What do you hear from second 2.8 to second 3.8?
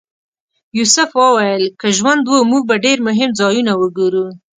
ډېر مهم ځایونه